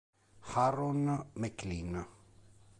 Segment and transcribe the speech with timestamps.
[0.61, 1.93] Aaron McLean